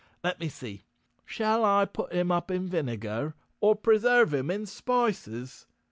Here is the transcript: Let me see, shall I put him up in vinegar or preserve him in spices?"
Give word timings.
Let 0.23 0.39
me 0.39 0.49
see, 0.49 0.85
shall 1.25 1.63
I 1.63 1.85
put 1.85 2.11
him 2.11 2.31
up 2.31 2.49
in 2.49 2.65
vinegar 2.67 3.35
or 3.59 3.75
preserve 3.75 4.33
him 4.33 4.49
in 4.49 4.65
spices?" 4.65 5.67